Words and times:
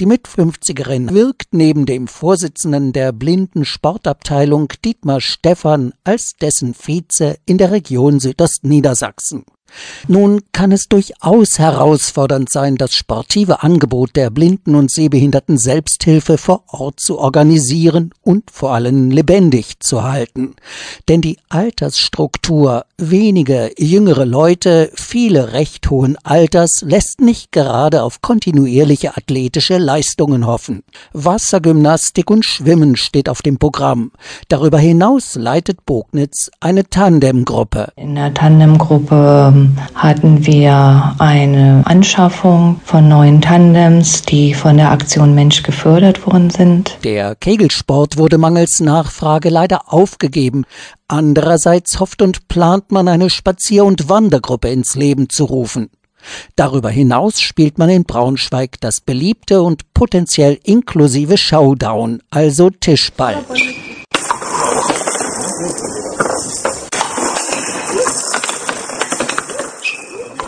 Die 0.00 0.06
Mit-50erin 0.06 1.14
wirkt 1.14 1.54
neben 1.54 1.86
dem 1.86 2.08
Vorsitzenden 2.08 2.92
der 2.92 3.12
blinden 3.12 3.64
Sportabteilung 3.64 4.66
Dietmar 4.84 5.20
Stephan 5.20 5.92
als 6.02 6.32
dessen 6.40 6.74
Vize 6.74 7.36
in 7.46 7.58
der 7.58 7.70
Region 7.70 8.18
Südostniedersachsen. 8.18 9.44
Nun 10.08 10.40
kann 10.52 10.72
es 10.72 10.88
durchaus 10.88 11.58
herausfordernd 11.58 12.50
sein, 12.50 12.76
das 12.76 12.94
sportive 12.94 13.62
Angebot 13.62 14.16
der 14.16 14.30
Blinden- 14.30 14.74
und 14.74 14.90
Sehbehinderten 14.90 15.58
Selbsthilfe 15.58 16.38
vor 16.38 16.64
Ort 16.68 17.00
zu 17.00 17.18
organisieren 17.18 18.10
und 18.22 18.50
vor 18.50 18.72
allem 18.72 19.10
lebendig 19.10 19.80
zu 19.80 20.02
halten. 20.02 20.54
Denn 21.08 21.20
die 21.20 21.38
Altersstruktur, 21.48 22.84
wenige 22.98 23.70
jüngere 23.78 24.24
Leute, 24.24 24.90
viele 24.94 25.52
recht 25.52 25.88
hohen 25.90 26.16
Alters, 26.22 26.82
lässt 26.82 27.20
nicht 27.20 27.52
gerade 27.52 28.02
auf 28.02 28.20
kontinuierliche 28.20 29.16
athletische 29.16 29.78
Leistungen 29.78 30.46
hoffen. 30.46 30.82
Wassergymnastik 31.12 32.30
und 32.30 32.44
Schwimmen 32.44 32.96
steht 32.96 33.28
auf 33.28 33.42
dem 33.42 33.58
Programm. 33.58 34.12
Darüber 34.48 34.78
hinaus 34.78 35.34
leitet 35.34 35.86
Bognitz 35.86 36.50
eine 36.60 36.88
Tandemgruppe. 36.88 37.92
In 37.96 38.14
der 38.14 38.34
Tandemgruppe 38.34 39.63
hatten 39.94 40.46
wir 40.46 41.14
eine 41.18 41.82
Anschaffung 41.84 42.80
von 42.84 43.08
neuen 43.08 43.40
Tandems, 43.40 44.22
die 44.22 44.54
von 44.54 44.76
der 44.76 44.90
Aktion 44.90 45.34
Mensch 45.34 45.62
gefördert 45.62 46.26
worden 46.26 46.50
sind. 46.50 46.98
Der 47.04 47.34
Kegelsport 47.34 48.16
wurde 48.16 48.38
mangels 48.38 48.80
Nachfrage 48.80 49.48
leider 49.48 49.92
aufgegeben. 49.92 50.64
Andererseits 51.08 52.00
hofft 52.00 52.22
und 52.22 52.48
plant 52.48 52.90
man 52.90 53.08
eine 53.08 53.30
Spazier- 53.30 53.84
und 53.84 54.08
Wandergruppe 54.08 54.68
ins 54.68 54.94
Leben 54.94 55.28
zu 55.28 55.44
rufen. 55.44 55.90
Darüber 56.56 56.90
hinaus 56.90 57.40
spielt 57.40 57.78
man 57.78 57.90
in 57.90 58.04
Braunschweig 58.04 58.80
das 58.80 59.00
beliebte 59.00 59.62
und 59.62 59.92
potenziell 59.94 60.58
inklusive 60.64 61.36
Showdown, 61.36 62.22
also 62.30 62.70
Tischball. 62.70 63.44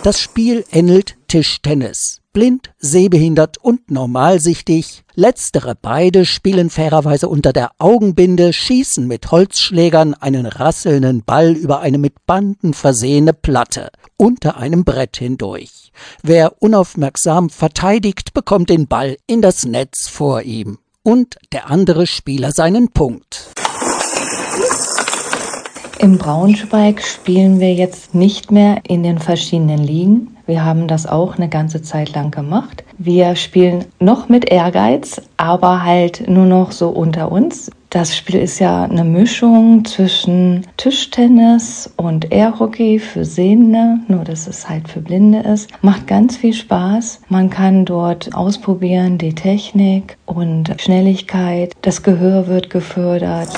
Das 0.06 0.20
Spiel 0.20 0.64
ähnelt 0.70 1.16
Tischtennis. 1.26 2.20
Blind, 2.32 2.70
sehbehindert 2.78 3.58
und 3.58 3.90
normalsichtig. 3.90 5.02
Letztere 5.16 5.74
beide 5.74 6.26
spielen 6.26 6.70
fairerweise 6.70 7.28
unter 7.28 7.52
der 7.52 7.72
Augenbinde, 7.78 8.52
schießen 8.52 9.04
mit 9.08 9.32
Holzschlägern 9.32 10.14
einen 10.14 10.46
rasselnden 10.46 11.24
Ball 11.24 11.54
über 11.54 11.80
eine 11.80 11.98
mit 11.98 12.24
Banden 12.24 12.72
versehene 12.72 13.32
Platte 13.32 13.88
unter 14.16 14.58
einem 14.58 14.84
Brett 14.84 15.16
hindurch. 15.16 15.90
Wer 16.22 16.62
unaufmerksam 16.62 17.50
verteidigt, 17.50 18.32
bekommt 18.32 18.70
den 18.70 18.86
Ball 18.86 19.16
in 19.26 19.42
das 19.42 19.64
Netz 19.64 20.06
vor 20.06 20.42
ihm. 20.42 20.78
Und 21.02 21.34
der 21.50 21.68
andere 21.68 22.06
Spieler 22.06 22.52
seinen 22.52 22.92
Punkt. 22.92 23.45
In 25.98 26.18
Braunschweig 26.18 27.02
spielen 27.02 27.58
wir 27.58 27.72
jetzt 27.72 28.14
nicht 28.14 28.52
mehr 28.52 28.80
in 28.86 29.02
den 29.02 29.18
verschiedenen 29.18 29.78
Ligen. 29.78 30.36
Wir 30.46 30.62
haben 30.62 30.88
das 30.88 31.06
auch 31.06 31.36
eine 31.36 31.48
ganze 31.48 31.80
Zeit 31.80 32.12
lang 32.14 32.30
gemacht. 32.30 32.84
Wir 32.98 33.34
spielen 33.34 33.86
noch 33.98 34.28
mit 34.28 34.50
Ehrgeiz, 34.50 35.22
aber 35.38 35.84
halt 35.84 36.28
nur 36.28 36.44
noch 36.44 36.72
so 36.72 36.90
unter 36.90 37.32
uns. 37.32 37.70
Das 37.88 38.14
Spiel 38.14 38.40
ist 38.40 38.58
ja 38.58 38.84
eine 38.84 39.04
Mischung 39.04 39.86
zwischen 39.86 40.66
Tischtennis 40.76 41.90
und 41.96 42.30
Airhockey 42.30 42.98
für 42.98 43.24
Sehende, 43.24 43.98
nur 44.06 44.22
dass 44.22 44.46
es 44.46 44.68
halt 44.68 44.88
für 44.88 45.00
Blinde 45.00 45.38
ist. 45.38 45.70
Macht 45.80 46.06
ganz 46.06 46.36
viel 46.36 46.52
Spaß. 46.52 47.22
Man 47.30 47.48
kann 47.48 47.86
dort 47.86 48.34
ausprobieren 48.34 49.16
die 49.16 49.34
Technik 49.34 50.18
und 50.26 50.74
Schnelligkeit. 50.78 51.72
Das 51.80 52.02
Gehör 52.02 52.48
wird 52.48 52.68
gefördert. 52.68 53.48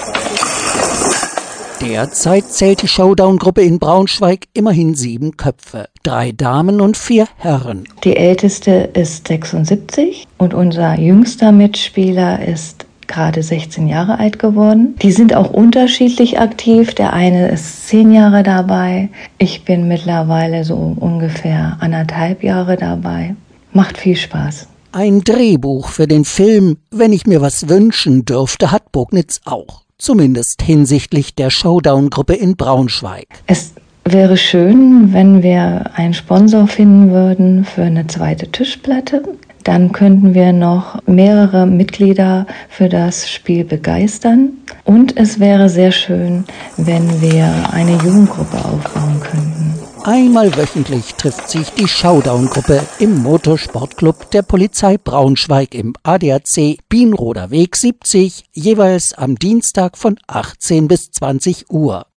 Derzeit 1.80 2.46
zählt 2.46 2.82
die 2.82 2.88
Showdown-Gruppe 2.88 3.62
in 3.62 3.78
Braunschweig 3.78 4.46
immerhin 4.52 4.96
sieben 4.96 5.36
Köpfe, 5.36 5.88
drei 6.02 6.32
Damen 6.32 6.80
und 6.80 6.96
vier 6.96 7.28
Herren. 7.36 7.84
Die 8.02 8.16
älteste 8.16 8.90
ist 8.94 9.28
76 9.28 10.26
und 10.38 10.54
unser 10.54 10.98
jüngster 10.98 11.52
Mitspieler 11.52 12.44
ist 12.44 12.84
gerade 13.06 13.44
16 13.44 13.86
Jahre 13.86 14.18
alt 14.18 14.40
geworden. 14.40 14.96
Die 15.00 15.12
sind 15.12 15.34
auch 15.34 15.50
unterschiedlich 15.50 16.40
aktiv. 16.40 16.94
Der 16.94 17.12
eine 17.12 17.48
ist 17.48 17.86
zehn 17.86 18.12
Jahre 18.12 18.42
dabei. 18.42 19.08
Ich 19.38 19.64
bin 19.64 19.86
mittlerweile 19.86 20.64
so 20.64 20.96
ungefähr 20.98 21.76
anderthalb 21.80 22.42
Jahre 22.42 22.76
dabei. 22.76 23.36
Macht 23.72 23.98
viel 23.98 24.16
Spaß. 24.16 24.66
Ein 24.90 25.20
Drehbuch 25.20 25.90
für 25.90 26.08
den 26.08 26.24
Film 26.24 26.78
Wenn 26.90 27.12
ich 27.12 27.26
mir 27.26 27.40
was 27.40 27.68
wünschen 27.68 28.24
dürfte, 28.24 28.72
hat 28.72 28.90
Bognitz 28.90 29.40
auch 29.44 29.87
zumindest 29.98 30.62
hinsichtlich 30.62 31.34
der 31.34 31.50
Showdown-Gruppe 31.50 32.34
in 32.34 32.56
Braunschweig. 32.56 33.26
Es 33.46 33.72
wäre 34.04 34.36
schön, 34.36 35.12
wenn 35.12 35.42
wir 35.42 35.90
einen 35.94 36.14
Sponsor 36.14 36.66
finden 36.66 37.10
würden 37.10 37.64
für 37.64 37.82
eine 37.82 38.06
zweite 38.06 38.50
Tischplatte. 38.50 39.22
Dann 39.64 39.92
könnten 39.92 40.32
wir 40.32 40.52
noch 40.52 40.98
mehrere 41.06 41.66
Mitglieder 41.66 42.46
für 42.70 42.88
das 42.88 43.28
Spiel 43.28 43.64
begeistern. 43.64 44.52
Und 44.84 45.16
es 45.18 45.40
wäre 45.40 45.68
sehr 45.68 45.92
schön, 45.92 46.44
wenn 46.78 47.20
wir 47.20 47.68
eine 47.70 47.92
Jugendgruppe 48.02 48.56
aufbauen 48.56 49.20
könnten. 49.20 49.57
Einmal 50.04 50.56
wöchentlich 50.56 51.14
trifft 51.14 51.48
sich 51.50 51.70
die 51.70 51.88
Showdown-Gruppe 51.88 52.80
im 52.98 53.22
Motorsportclub 53.22 54.30
der 54.30 54.42
Polizei 54.42 54.96
Braunschweig 54.96 55.74
im 55.74 55.94
ADAC 56.02 56.78
Bienroder 56.88 57.50
Weg 57.50 57.76
70, 57.76 58.44
jeweils 58.52 59.12
am 59.14 59.36
Dienstag 59.36 59.98
von 59.98 60.18
18 60.26 60.88
bis 60.88 61.10
20 61.10 61.70
Uhr. 61.70 62.07